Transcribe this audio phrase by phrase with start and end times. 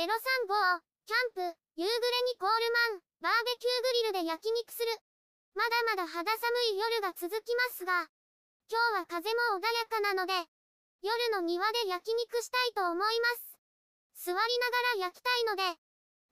[0.00, 0.08] 035、
[1.04, 4.96] キャンプ、夕暮れにコールマン、バーベキューグリルで焼肉する。
[5.52, 6.40] まだまだ肌寒
[6.72, 8.08] い夜が続きますが、
[8.72, 10.32] 今日は風も穏やかなので、
[11.04, 13.28] 夜の庭で焼肉したいと思いま
[14.24, 14.32] す。
[14.32, 15.68] 座りながら焼きたいので、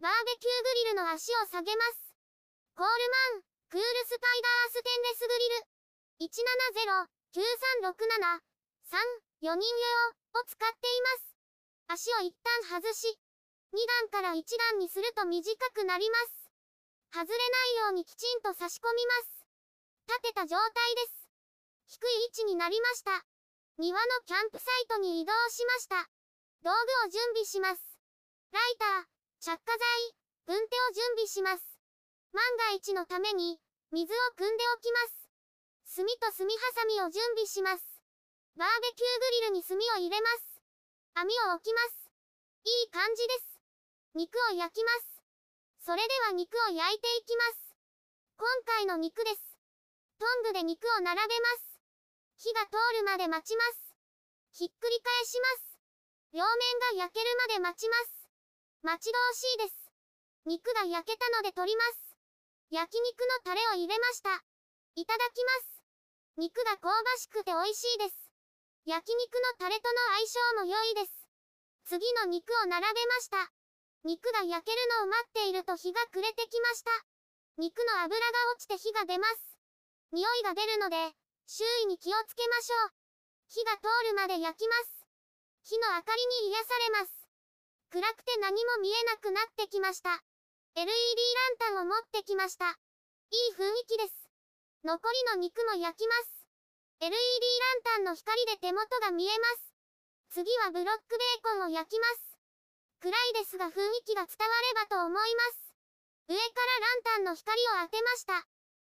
[0.00, 2.08] バーベキューグリルの足を下げます。
[2.72, 2.92] コール
[3.36, 5.68] マン、クールスパイダーステンレスグリル。
[9.44, 11.36] 170-9367-3、4人用を使っています。
[11.88, 13.20] 足を一旦外し、
[13.72, 13.76] 2
[14.10, 14.42] 段から1
[14.72, 15.44] 段にすると短
[15.74, 16.50] くなります。
[17.12, 19.44] 外れないようにきちんと差し込みます。
[20.08, 21.98] 立てた状態です。
[22.00, 23.24] 低い位置になりました。
[23.78, 26.08] 庭のキャンプサイトに移動しました。
[26.64, 27.98] 道具を準備します。
[28.52, 29.06] ライター、
[29.40, 30.14] 着火剤、
[30.46, 31.78] 軍手を準備します。
[32.32, 33.60] 万が一のために、
[33.92, 35.96] 水を汲んでおきます。
[35.96, 37.84] 炭と炭ハサミを準備します。
[38.56, 40.60] バーベキューグリルに炭を入れます。
[41.14, 42.10] 網を置きます。
[42.64, 43.57] いい感じです。
[44.14, 45.20] 肉を焼きます。
[45.84, 47.74] それでは肉を焼いていきます。
[48.36, 49.58] 今回の肉です。
[50.18, 51.80] トングで肉を並べます。
[52.38, 53.94] 火が通るまで待ちます。
[54.52, 55.78] ひっくり返します。
[56.32, 58.28] 両面が焼けるまで待ちます。
[58.82, 59.92] 待ち遠しいです。
[60.46, 62.16] 肉が焼けたので取ります。
[62.70, 64.42] 焼肉のタレを入れました。
[64.94, 65.82] いただきます。
[66.36, 68.30] 肉が香ばしくて美味しいです。
[68.84, 71.28] 焼肉のタレとの相性も良いです。
[71.84, 73.57] 次の肉を並べました。
[74.04, 76.90] 肉が焼けるのを待っていると日が暮れてきました。
[77.58, 79.58] 肉の油が落ちて火が出ます。
[80.12, 80.96] 匂いが出るので、
[81.46, 82.92] 周囲に気をつけましょう。
[83.48, 85.04] 火が通るまで焼きます。
[85.64, 87.28] 火の明かりに癒されます。
[87.90, 90.22] 暗くて何も見えなくなってきました。
[90.76, 92.70] LED ランタンを持ってきました。
[92.70, 94.30] いい雰囲気です。
[94.84, 96.46] 残りの肉も焼きます。
[97.00, 99.74] LED ランタンの光で手元が見えます。
[100.30, 102.37] 次はブロックベーコンを焼きます。
[103.00, 105.74] 暗いですが雰囲気が伝わればと思います。
[106.28, 108.46] 上からランタンの光を当てました。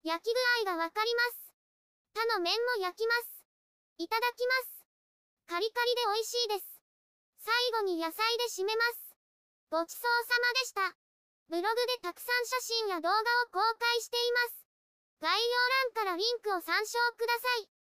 [0.03, 1.55] 焼き具合がわかります。
[2.14, 3.46] 他の面も焼きます。
[3.98, 4.85] いただきます。
[5.46, 6.67] カリカリで美味しいです。
[7.39, 9.14] 最後に野菜で締めます。
[9.70, 10.96] ごちそうさまでした。
[11.48, 14.67] ブログでたくさん写真や動画を公開しています。
[15.20, 15.48] 概要
[15.95, 17.81] 欄からリンクを参照ください。